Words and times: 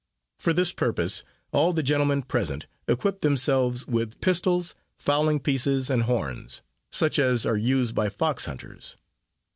For 0.39 0.51
this 0.51 0.73
purpose 0.73 1.23
all 1.51 1.73
the 1.73 1.83
gentlemen 1.83 2.23
present 2.23 2.65
equipped 2.87 3.21
themselves 3.21 3.85
with 3.85 4.19
pistols, 4.19 4.73
fowling 4.97 5.39
pieces, 5.39 5.91
and 5.91 6.01
horns 6.01 6.63
such 6.91 7.19
as 7.19 7.45
are 7.45 7.55
used 7.55 7.93
by 7.93 8.09
fox 8.09 8.47
hunters. 8.47 8.97